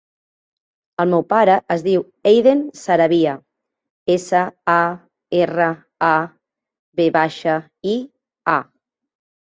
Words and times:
El 1.03 1.09
meu 1.11 1.25
pare 1.33 1.57
es 1.75 1.83
diu 1.87 2.05
Eiden 2.31 2.63
Saravia: 2.85 3.35
essa, 4.15 4.43
a, 4.79 4.81
erra, 5.45 5.71
a, 6.11 6.13
ve 7.03 7.11
baixa, 7.23 7.63
i, 7.97 7.99
a. 8.61 8.63